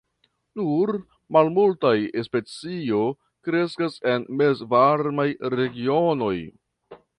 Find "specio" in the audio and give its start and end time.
2.29-3.03